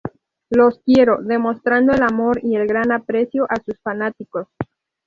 [0.49, 4.47] Los Quiero"", demostrando el amor y el gran aprecio a sus fanáticos.